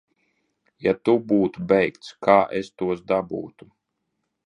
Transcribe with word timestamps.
Ja 0.85 0.93
tu 1.09 1.15
būtu 1.33 1.67
beigts, 1.73 2.11
kā 2.29 2.41
es 2.63 2.75
tos 2.83 3.07
dabūtu? 3.15 3.73